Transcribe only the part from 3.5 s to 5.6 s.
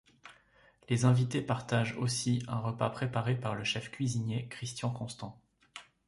le chef cuisinier Christian Constant.